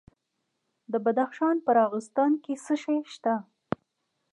د 0.91 0.93
بدخشان 1.05 1.55
په 1.65 1.71
راغستان 1.79 2.31
کې 2.43 2.53
څه 2.65 2.73
شی 2.83 2.97
شته؟ 3.13 3.33